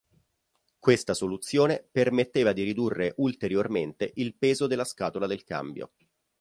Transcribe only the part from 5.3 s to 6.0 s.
cambio.